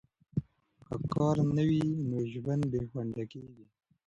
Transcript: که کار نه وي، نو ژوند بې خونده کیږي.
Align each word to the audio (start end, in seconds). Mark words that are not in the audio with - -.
که 0.87 0.95
کار 1.13 1.37
نه 1.55 1.63
وي، 1.69 1.83
نو 2.09 2.17
ژوند 2.31 2.63
بې 2.71 2.81
خونده 2.89 3.23
کیږي. 3.31 3.65